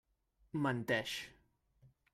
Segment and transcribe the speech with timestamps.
[0.63, 1.13] Menteix.